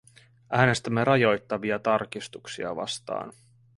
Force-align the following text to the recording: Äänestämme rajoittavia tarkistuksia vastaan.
Äänestämme 0.51 1.03
rajoittavia 1.03 1.79
tarkistuksia 1.79 2.75
vastaan. 2.75 3.33